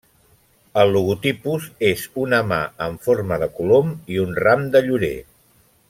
[0.83, 5.17] El logotipus és una mà en forma de colom i un ram de llorer.